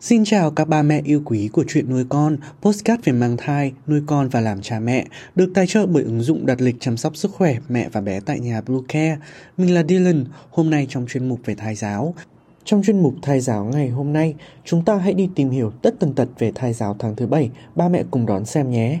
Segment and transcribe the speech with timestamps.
[0.00, 3.72] Xin chào các ba mẹ yêu quý của chuyện nuôi con, postcard về mang thai,
[3.86, 6.96] nuôi con và làm cha mẹ, được tài trợ bởi ứng dụng đặt lịch chăm
[6.96, 9.18] sóc sức khỏe mẹ và bé tại nhà Blue Care.
[9.56, 12.14] Mình là Dylan, hôm nay trong chuyên mục về thai giáo.
[12.64, 14.34] Trong chuyên mục thai giáo ngày hôm nay,
[14.64, 17.50] chúng ta hãy đi tìm hiểu tất tần tật về thai giáo tháng thứ bảy,
[17.74, 19.00] ba mẹ cùng đón xem nhé.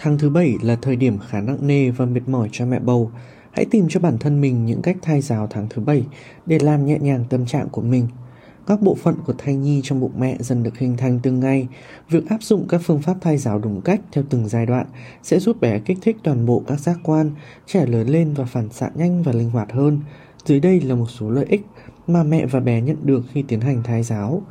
[0.00, 3.10] Tháng thứ bảy là thời điểm khá nặng nề và mệt mỏi cho mẹ bầu.
[3.50, 6.04] Hãy tìm cho bản thân mình những cách thai giáo tháng thứ bảy
[6.46, 8.08] để làm nhẹ nhàng tâm trạng của mình.
[8.66, 11.68] Các bộ phận của thai nhi trong bụng mẹ dần được hình thành từng ngày.
[12.08, 14.86] Việc áp dụng các phương pháp thai giáo đúng cách theo từng giai đoạn
[15.22, 17.30] sẽ giúp bé kích thích toàn bộ các giác quan,
[17.66, 20.00] trẻ lớn lên và phản xạ nhanh và linh hoạt hơn.
[20.44, 21.62] Dưới đây là một số lợi ích
[22.06, 24.42] mà mẹ và bé nhận được khi tiến hành thai giáo.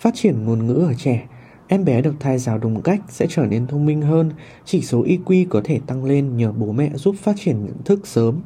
[0.00, 1.26] Phát triển ngôn ngữ ở trẻ
[1.68, 4.30] Em bé được thai giáo đúng cách sẽ trở nên thông minh hơn,
[4.64, 8.06] chỉ số IQ có thể tăng lên nhờ bố mẹ giúp phát triển nhận thức
[8.06, 8.40] sớm.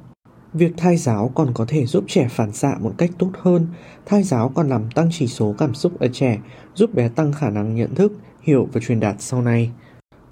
[0.54, 3.66] Việc thai giáo còn có thể giúp trẻ phản xạ một cách tốt hơn.
[4.06, 6.38] Thai giáo còn làm tăng chỉ số cảm xúc ở trẻ,
[6.74, 9.70] giúp bé tăng khả năng nhận thức, hiểu và truyền đạt sau này.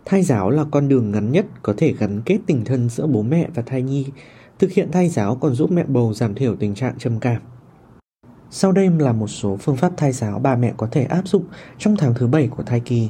[0.05, 3.23] Thai giáo là con đường ngắn nhất có thể gắn kết tình thân giữa bố
[3.23, 4.06] mẹ và thai nhi.
[4.59, 7.43] Thực hiện thai giáo còn giúp mẹ bầu giảm thiểu tình trạng trầm cảm.
[8.59, 11.45] Sau đây là một số phương pháp thai giáo bà mẹ có thể áp dụng
[11.79, 13.09] trong tháng thứ bảy của thai kỳ.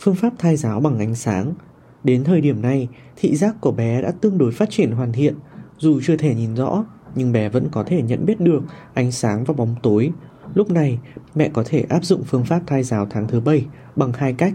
[0.00, 1.54] Phương pháp thai giáo bằng ánh sáng.
[2.04, 5.34] Đến thời điểm này, thị giác của bé đã tương đối phát triển hoàn thiện,
[5.78, 8.62] dù chưa thể nhìn rõ, nhưng bé vẫn có thể nhận biết được
[8.94, 10.12] ánh sáng và bóng tối.
[10.54, 10.98] Lúc này,
[11.34, 14.54] mẹ có thể áp dụng phương pháp thai giáo tháng thứ bảy bằng hai cách.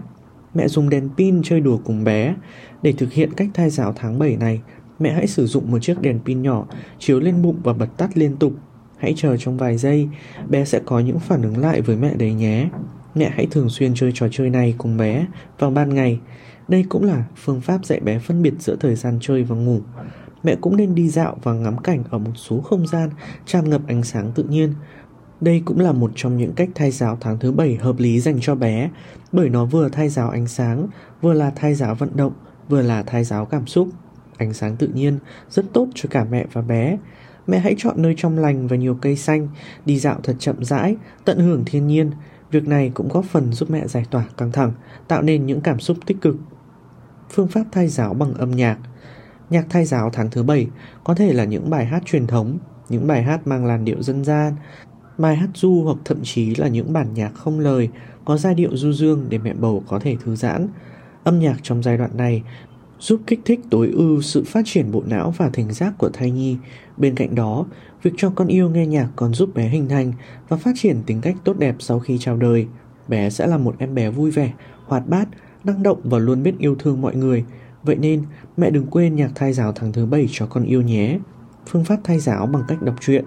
[0.54, 2.34] Mẹ dùng đèn pin chơi đùa cùng bé.
[2.82, 4.60] Để thực hiện cách thai giáo tháng 7 này,
[4.98, 6.66] mẹ hãy sử dụng một chiếc đèn pin nhỏ
[6.98, 8.52] chiếu lên bụng và bật tắt liên tục
[9.00, 10.08] Hãy chờ trong vài giây,
[10.48, 12.68] bé sẽ có những phản ứng lại với mẹ đấy nhé.
[13.14, 15.26] Mẹ hãy thường xuyên chơi trò chơi này cùng bé
[15.58, 16.20] vào ban ngày.
[16.68, 19.80] Đây cũng là phương pháp dạy bé phân biệt giữa thời gian chơi và ngủ.
[20.42, 23.10] Mẹ cũng nên đi dạo và ngắm cảnh ở một số không gian
[23.46, 24.74] tràn ngập ánh sáng tự nhiên.
[25.40, 28.38] Đây cũng là một trong những cách thai giáo tháng thứ bảy hợp lý dành
[28.40, 28.90] cho bé,
[29.32, 30.88] bởi nó vừa thai giáo ánh sáng,
[31.20, 32.32] vừa là thai giáo vận động,
[32.68, 33.88] vừa là thai giáo cảm xúc.
[34.36, 35.18] Ánh sáng tự nhiên
[35.50, 36.98] rất tốt cho cả mẹ và bé.
[37.46, 39.48] Mẹ hãy chọn nơi trong lành và nhiều cây xanh,
[39.86, 42.10] đi dạo thật chậm rãi, tận hưởng thiên nhiên.
[42.50, 44.72] Việc này cũng góp phần giúp mẹ giải tỏa căng thẳng,
[45.08, 46.36] tạo nên những cảm xúc tích cực.
[47.30, 48.78] Phương pháp thai giáo bằng âm nhạc
[49.50, 50.66] Nhạc thai giáo tháng thứ bảy
[51.04, 52.58] có thể là những bài hát truyền thống,
[52.88, 54.54] những bài hát mang làn điệu dân gian,
[55.18, 57.88] bài hát du hoặc thậm chí là những bản nhạc không lời
[58.24, 60.68] có giai điệu du dương để mẹ bầu có thể thư giãn.
[61.24, 62.42] Âm nhạc trong giai đoạn này
[63.00, 66.30] giúp kích thích tối ưu sự phát triển bộ não và thính giác của thai
[66.30, 66.56] nhi.
[66.96, 67.66] Bên cạnh đó,
[68.02, 70.12] việc cho con yêu nghe nhạc còn giúp bé hình thành
[70.48, 72.66] và phát triển tính cách tốt đẹp sau khi chào đời.
[73.08, 74.52] Bé sẽ là một em bé vui vẻ,
[74.86, 75.28] hoạt bát,
[75.64, 77.44] năng động và luôn biết yêu thương mọi người.
[77.82, 78.22] Vậy nên,
[78.56, 81.18] mẹ đừng quên nhạc thai giáo tháng thứ bảy cho con yêu nhé.
[81.66, 83.24] Phương pháp thai giáo bằng cách đọc truyện.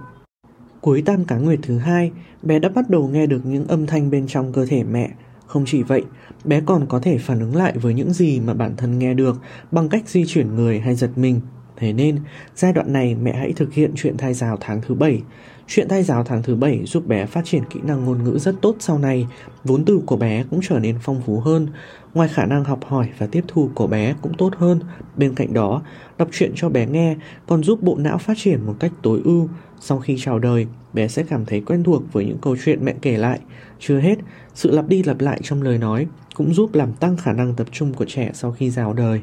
[0.82, 2.12] Cuối tam cá nguyệt thứ hai,
[2.42, 5.12] bé đã bắt đầu nghe được những âm thanh bên trong cơ thể mẹ
[5.48, 6.04] không chỉ vậy,
[6.46, 9.42] bé còn có thể phản ứng lại với những gì mà bản thân nghe được
[9.72, 11.42] bằng cách di chuyển người hay giật mình.
[11.78, 12.20] Thế nên,
[12.56, 15.22] giai đoạn này mẹ hãy thực hiện chuyện thai giáo tháng thứ 7.
[15.68, 18.56] Chuyện thai giáo tháng thứ 7 giúp bé phát triển kỹ năng ngôn ngữ rất
[18.62, 19.28] tốt sau này,
[19.64, 21.68] vốn từ của bé cũng trở nên phong phú hơn.
[22.14, 24.80] Ngoài khả năng học hỏi và tiếp thu của bé cũng tốt hơn,
[25.18, 25.82] bên cạnh đó,
[26.18, 27.16] đọc truyện cho bé nghe
[27.48, 29.50] còn giúp bộ não phát triển một cách tối ưu.
[29.80, 32.94] Sau khi chào đời, bé sẽ cảm thấy quen thuộc với những câu chuyện mẹ
[33.02, 33.40] kể lại.
[33.80, 34.16] Chưa hết,
[34.54, 37.68] sự lặp đi lặp lại trong lời nói cũng giúp làm tăng khả năng tập
[37.72, 39.22] trung của trẻ sau khi rào đời.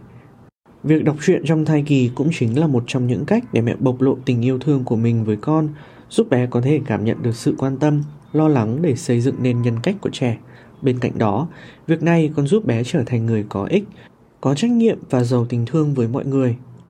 [0.84, 3.76] Việc đọc truyện trong thai kỳ cũng chính là một trong những cách để mẹ
[3.78, 5.68] bộc lộ tình yêu thương của mình với con,
[6.10, 8.02] giúp bé có thể cảm nhận được sự quan tâm,
[8.32, 10.38] lo lắng để xây dựng nên nhân cách của trẻ.
[10.82, 11.48] Bên cạnh đó,
[11.86, 13.84] việc này còn giúp bé trở thành người có ích,
[14.40, 16.56] có trách nhiệm và giàu tình thương với mọi người.